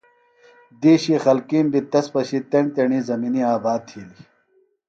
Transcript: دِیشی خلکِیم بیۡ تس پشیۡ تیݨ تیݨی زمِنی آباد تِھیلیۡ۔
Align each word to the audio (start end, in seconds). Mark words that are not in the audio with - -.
دِیشی 0.81 1.15
خلکِیم 1.23 1.65
بیۡ 1.71 1.83
تس 1.91 2.05
پشیۡ 2.13 2.43
تیݨ 2.49 2.65
تیݨی 2.75 2.99
زمِنی 3.09 3.41
آباد 3.55 3.81
تِھیلیۡ۔ 3.87 4.21